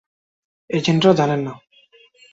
এজেন্টরা 0.69 1.11
জানে 1.13 1.37
না। 1.37 1.53